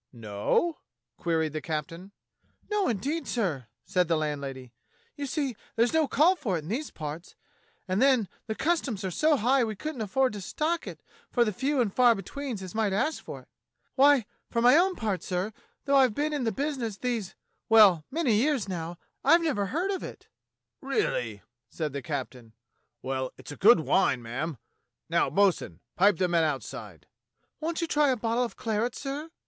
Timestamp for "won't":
27.59-27.81